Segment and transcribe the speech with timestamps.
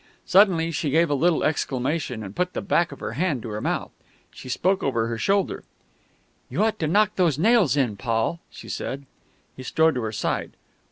[0.25, 3.61] Suddenly she gave a little exclamation, and put the back of her hand to her
[3.61, 3.91] mouth.
[4.31, 5.63] She spoke over her shoulder:
[6.49, 9.05] "You ought to knock those nails in, Paul," she said.
[9.55, 10.53] He strode to her side.